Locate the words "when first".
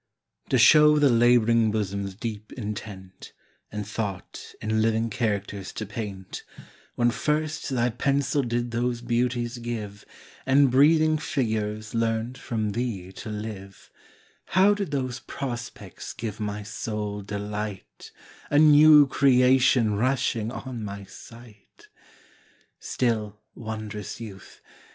6.95-7.69